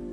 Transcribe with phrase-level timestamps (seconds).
[0.00, 0.10] Oi,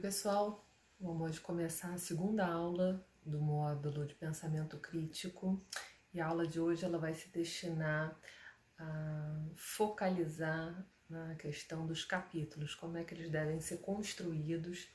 [0.00, 0.64] pessoal.
[1.00, 5.60] Vamos começar a segunda aula do módulo de pensamento crítico.
[6.12, 8.16] E a aula de hoje ela vai se destinar
[8.78, 14.88] a focalizar na questão dos capítulos, como é que eles devem ser construídos.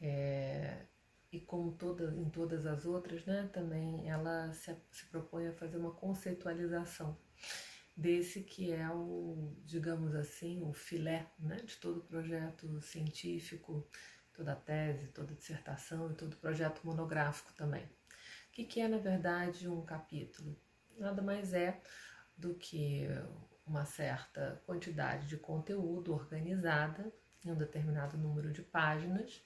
[0.00, 0.86] É,
[1.30, 5.76] e como toda, em todas as outras, né, também ela se, se propõe a fazer
[5.76, 7.18] uma conceitualização
[7.96, 13.86] desse que é o, digamos assim, o filé né, de todo projeto científico,
[14.32, 17.84] toda tese, toda dissertação e todo projeto monográfico também.
[17.84, 20.56] O que, que é, na verdade, um capítulo?
[20.96, 21.80] Nada mais é
[22.36, 23.08] do que
[23.66, 27.12] uma certa quantidade de conteúdo organizada
[27.44, 29.42] em um determinado número de páginas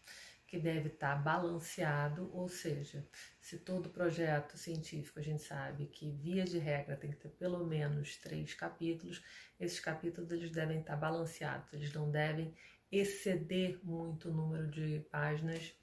[0.52, 3.02] que deve estar balanceado, ou seja,
[3.40, 7.64] se todo projeto científico a gente sabe que via de regra tem que ter pelo
[7.64, 9.24] menos três capítulos,
[9.58, 12.54] esses capítulos eles devem estar balanceados, eles não devem
[12.90, 15.74] exceder muito o número de páginas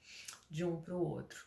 [0.48, 1.44] de um para o outro.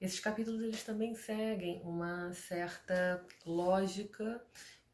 [0.00, 4.42] Esses capítulos eles também seguem uma certa lógica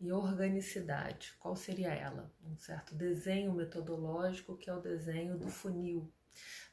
[0.01, 1.33] e organicidade.
[1.39, 2.29] Qual seria ela?
[2.45, 6.13] Um certo desenho metodológico que é o desenho do funil.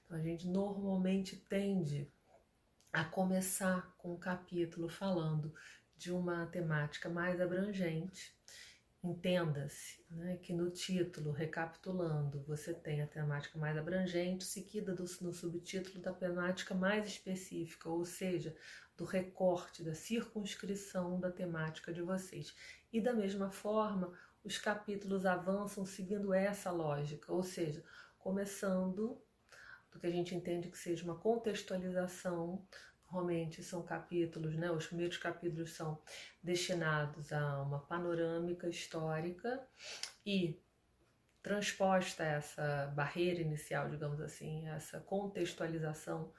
[0.10, 2.12] Então, a gente normalmente tende
[2.92, 5.54] a começar com um capítulo falando
[5.96, 8.36] de uma temática mais abrangente.
[9.04, 15.32] Entenda-se né, que no título, recapitulando, você tem a temática mais abrangente, seguida do, no
[15.32, 18.56] subtítulo da temática mais específica, ou seja,
[18.98, 22.56] do recorte, da circunscrição da temática de vocês.
[22.92, 24.12] E da mesma forma,
[24.44, 27.84] os capítulos avançam seguindo essa lógica, ou seja,
[28.18, 29.22] começando
[29.92, 32.66] do que a gente entende que seja uma contextualização.
[33.12, 34.70] Normalmente são capítulos, né?
[34.72, 36.00] Os primeiros capítulos são
[36.44, 39.68] destinados a uma panorâmica histórica
[40.26, 40.62] e
[41.42, 46.32] transposta essa barreira inicial, digamos assim, essa contextualização,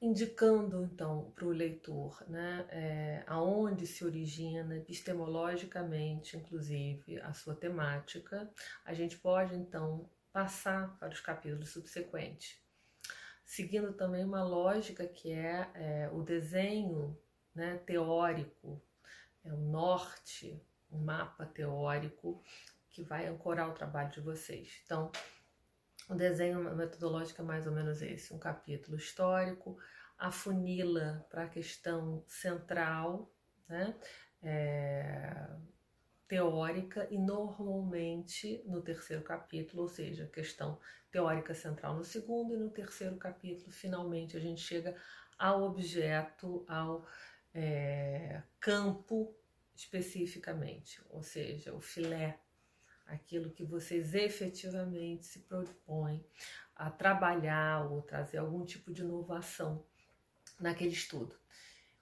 [0.00, 8.50] indicando então para o leitor né, é, aonde se origina epistemologicamente, inclusive, a sua temática,
[8.84, 12.58] a gente pode então passar para os capítulos subsequentes
[13.50, 17.18] seguindo também uma lógica que é, é o desenho
[17.52, 18.80] né, teórico,
[19.42, 22.40] é o norte, um mapa teórico
[22.88, 24.80] que vai ancorar o trabalho de vocês.
[24.84, 25.10] Então,
[26.08, 29.76] o desenho metodológico é mais ou menos esse: um capítulo histórico,
[30.16, 33.34] afunila para a questão central,
[33.68, 33.98] né?
[34.44, 35.48] É,
[36.30, 40.78] teórica e normalmente no terceiro capítulo, ou seja, questão
[41.10, 44.96] teórica central no segundo e no terceiro capítulo, finalmente a gente chega
[45.36, 47.04] ao objeto, ao
[47.52, 49.34] é, campo
[49.74, 52.38] especificamente, ou seja, o filé,
[53.06, 56.24] aquilo que vocês efetivamente se propõem
[56.76, 59.84] a trabalhar ou trazer algum tipo de inovação
[60.60, 61.34] naquele estudo.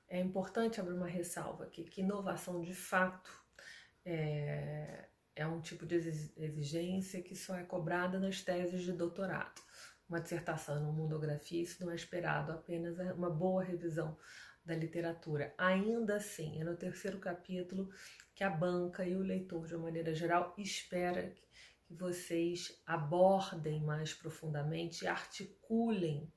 [0.06, 3.47] É importante abrir uma ressalva aqui que inovação de fato
[4.10, 5.04] é,
[5.36, 9.60] é um tipo de exigência que só é cobrada nas teses de doutorado.
[10.08, 14.16] Uma dissertação, uma monografia, isso não é esperado, apenas é uma boa revisão
[14.64, 15.54] da literatura.
[15.58, 17.90] Ainda assim, é no terceiro capítulo
[18.34, 21.30] que a banca e o leitor, de uma maneira geral, espera
[21.84, 26.32] que vocês abordem mais profundamente e articulem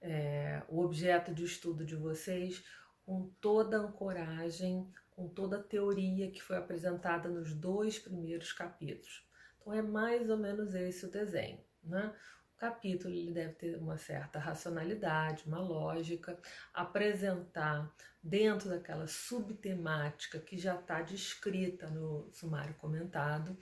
[0.00, 2.64] é, o objeto de estudo de vocês
[3.04, 9.28] com toda a ancoragem com toda a teoria que foi apresentada nos dois primeiros capítulos.
[9.60, 12.14] Então é mais ou menos esse o desenho, né?
[12.54, 16.38] O capítulo ele deve ter uma certa racionalidade, uma lógica,
[16.72, 17.92] apresentar
[18.22, 23.58] dentro daquela subtemática que já está descrita no sumário comentado,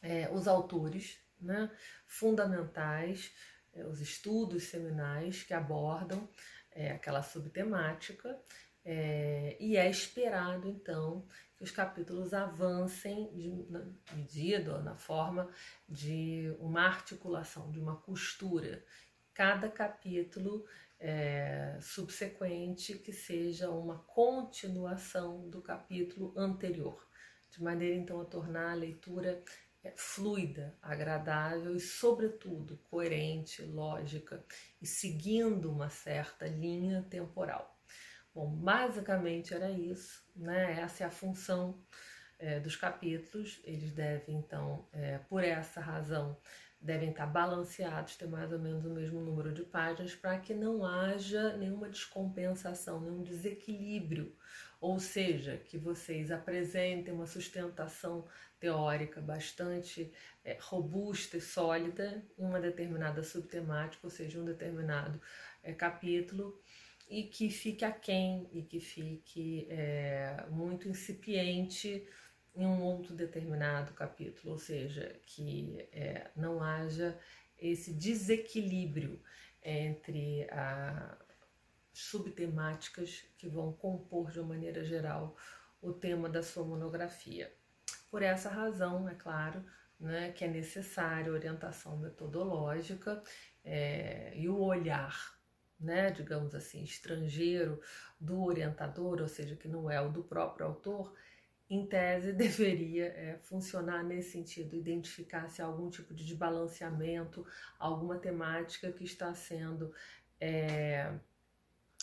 [0.00, 1.70] é, os autores né,
[2.06, 3.30] fundamentais,
[3.74, 6.26] é, os estudos seminais que abordam
[6.70, 8.40] é, aquela subtemática
[8.84, 11.24] é, e é esperado, então,
[11.56, 15.48] que os capítulos avancem de, na medida, na forma
[15.88, 18.84] de uma articulação, de uma costura.
[19.32, 20.66] Cada capítulo
[20.98, 27.06] é, subsequente que seja uma continuação do capítulo anterior,
[27.50, 29.42] de maneira então a tornar a leitura
[29.82, 34.44] é, fluida, agradável e, sobretudo, coerente, lógica
[34.80, 37.71] e seguindo uma certa linha temporal.
[38.34, 40.80] Bom, basicamente era isso, né?
[40.80, 41.78] Essa é a função
[42.38, 43.60] é, dos capítulos.
[43.64, 46.36] Eles devem, então, é, por essa razão,
[46.80, 50.84] devem estar balanceados, ter mais ou menos o mesmo número de páginas, para que não
[50.84, 54.34] haja nenhuma descompensação, nenhum desequilíbrio.
[54.80, 58.26] Ou seja, que vocês apresentem uma sustentação
[58.58, 60.12] teórica bastante
[60.44, 65.20] é, robusta e sólida em uma determinada subtemática, ou seja, um determinado
[65.62, 66.60] é, capítulo,
[67.08, 72.06] e que fique aquém e que fique é, muito incipiente
[72.54, 77.18] em um outro determinado capítulo, ou seja, que é, não haja
[77.58, 79.22] esse desequilíbrio
[79.62, 81.18] entre as
[81.92, 85.36] subtemáticas que vão compor de uma maneira geral
[85.80, 87.52] o tema da sua monografia.
[88.10, 89.64] Por essa razão, é claro,
[89.98, 93.22] né, que é necessária orientação metodológica
[93.64, 95.38] é, e o olhar,
[95.82, 97.80] né, digamos assim, estrangeiro
[98.20, 101.12] do orientador, ou seja, que não é o do próprio autor,
[101.68, 107.46] em tese, deveria é, funcionar nesse sentido, identificar se há algum tipo de desbalanceamento,
[107.78, 109.92] alguma temática que está sendo,
[110.40, 111.12] é,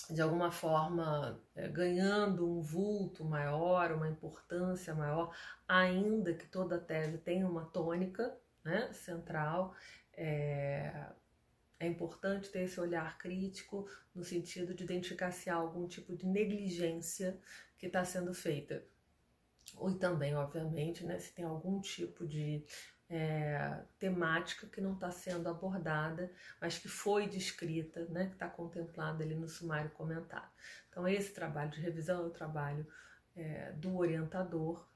[0.10, 5.36] de alguma forma, é, ganhando um vulto maior, uma importância maior,
[5.68, 9.76] ainda que toda tese tenha uma tônica né, central.
[11.80, 16.26] É, importante ter esse olhar crítico no sentido de identificar se há algum tipo de
[16.26, 17.40] negligência
[17.78, 18.84] que está sendo feita
[19.78, 22.64] ou também, obviamente, né, se tem algum tipo de
[23.10, 26.32] é, temática que não está sendo abordada,
[26.62, 30.50] mas que foi descrita, né, que está contemplada ali no sumário comentado.
[30.90, 32.86] Então, esse trabalho de revisão é o trabalho
[33.36, 34.88] é, do orientador,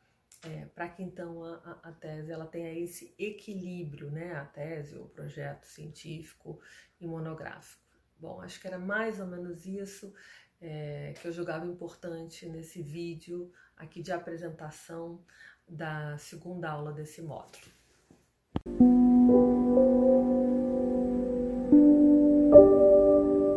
[0.45, 5.05] é, para que então a, a, tese ela tenha esse equilíbrio, né, a tese, o
[5.05, 6.59] projeto científico
[6.99, 7.81] e monográfico.
[8.17, 10.13] Bom, acho que era mais ou menos isso
[10.61, 15.23] é, que eu julgava importante nesse vídeo aqui de apresentação
[15.67, 17.65] da segunda aula desse módulo.